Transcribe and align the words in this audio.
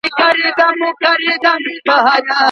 ښه 0.15 0.27
انسان 0.41 0.75
تل 1.01 1.15
ریښتيا 1.23 1.95
وايي 2.05 2.21